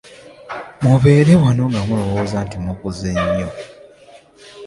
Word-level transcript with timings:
Mubeera 0.81 1.33
wano 1.43 1.63
nga 1.69 1.79
mulowooza 1.87 2.37
nti 2.45 2.57
mukuze 2.63 3.09
nnyo. 3.21 3.49